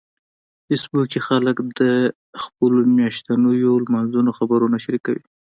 [0.63, 1.81] په فېسبوک کې خلک د
[2.43, 5.23] خپلو میاشتنيو لمانځنو خبرونه شریکوي